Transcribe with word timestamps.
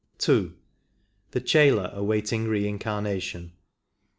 2. 0.17 0.57
The 1.29 1.39
Chela 1.41 1.91
awaiting 1.93 2.47
reincarnation. 2.47 3.51